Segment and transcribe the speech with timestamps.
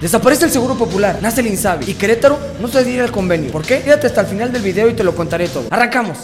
[0.00, 3.50] Desaparece el Seguro Popular, nace el Insabi y Querétaro no se adhiere al convenio.
[3.50, 3.82] ¿Por qué?
[3.82, 5.66] Quédate hasta el final del video y te lo contaré todo.
[5.70, 6.18] ¡Arrancamos!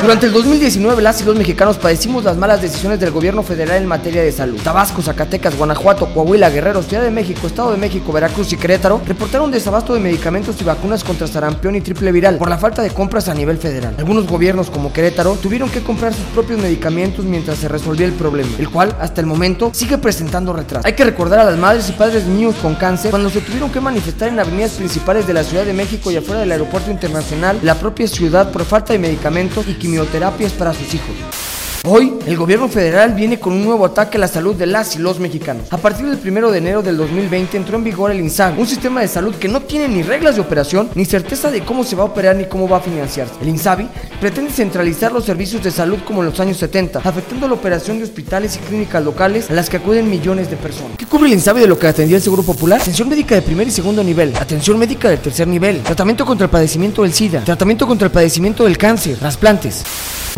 [0.00, 3.88] Durante el 2019, las y los mexicanos padecimos las malas decisiones del gobierno federal en
[3.88, 4.56] materia de salud.
[4.62, 9.50] Tabasco, Zacatecas, Guanajuato, Coahuila, Guerrero, Ciudad de México, Estado de México, Veracruz y Querétaro reportaron
[9.50, 13.28] desabasto de medicamentos y vacunas contra sarampión y triple viral por la falta de compras
[13.28, 13.96] a nivel federal.
[13.98, 18.50] Algunos gobiernos, como Querétaro, tuvieron que comprar sus propios medicamentos mientras se resolvía el problema,
[18.56, 20.86] el cual, hasta el momento, sigue presentando retraso.
[20.86, 23.70] Hay que recordar a las madres y padres de niños con cáncer cuando se tuvieron
[23.70, 27.58] que manifestar en avenidas principales de la Ciudad de México y afuera del aeropuerto internacional,
[27.62, 31.47] la propia ciudad por falta de medicamentos y quimioterapias para sus hijos.
[31.90, 34.98] Hoy, el gobierno federal viene con un nuevo ataque a la salud de las y
[34.98, 35.68] los mexicanos.
[35.70, 39.00] A partir del 1 de enero del 2020 entró en vigor el INSABI, un sistema
[39.00, 42.02] de salud que no tiene ni reglas de operación, ni certeza de cómo se va
[42.02, 43.32] a operar ni cómo va a financiarse.
[43.40, 43.88] El INSABI
[44.20, 48.04] pretende centralizar los servicios de salud como en los años 70, afectando la operación de
[48.04, 50.98] hospitales y clínicas locales a las que acuden millones de personas.
[50.98, 52.82] ¿Qué cubre el INSABI de lo que atendía el Seguro Popular?
[52.82, 56.50] Atención médica de primer y segundo nivel, atención médica de tercer nivel, tratamiento contra el
[56.50, 59.84] padecimiento del SIDA, tratamiento contra el padecimiento del cáncer, trasplantes.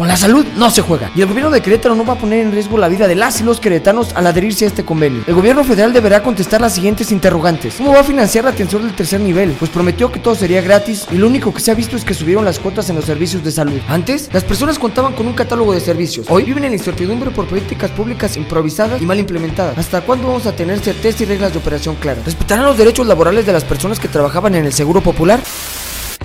[0.00, 1.10] Con la salud no se juega.
[1.14, 3.38] Y el gobierno de Querétaro no va a poner en riesgo la vida de las
[3.42, 5.24] y los queretanos al adherirse a este convenio.
[5.26, 7.74] El gobierno federal deberá contestar las siguientes interrogantes.
[7.74, 9.50] ¿Cómo va a financiar la atención del tercer nivel?
[9.58, 12.14] Pues prometió que todo sería gratis y lo único que se ha visto es que
[12.14, 13.78] subieron las cuotas en los servicios de salud.
[13.88, 16.24] Antes, las personas contaban con un catálogo de servicios.
[16.30, 19.76] Hoy viven en incertidumbre por políticas públicas improvisadas y mal implementadas.
[19.76, 22.24] ¿Hasta cuándo vamos a tener certeza y reglas de operación claras?
[22.24, 25.40] ¿Respetarán los derechos laborales de las personas que trabajaban en el Seguro Popular?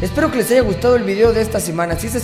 [0.02, 1.98] Espero que les haya gustado el video de esta semana.
[1.98, 2.24] Si es así,